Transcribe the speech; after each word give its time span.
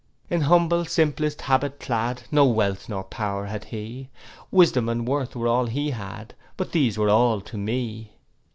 'In 0.31 0.41
humble 0.41 0.83
simplest 0.85 1.41
habit 1.41 1.79
clad, 1.79 2.23
No 2.31 2.43
wealth 2.45 2.89
nor 2.89 3.03
power 3.03 3.45
had 3.45 3.65
he; 3.65 4.09
Wisdom 4.49 4.89
and 4.89 5.07
worth 5.07 5.35
were 5.35 5.47
all 5.47 5.67
he 5.67 5.91
had, 5.91 6.33
But 6.57 6.71
these 6.71 6.97
were 6.97 7.11
all 7.11 7.39
to 7.41 7.55
me. 7.55 8.09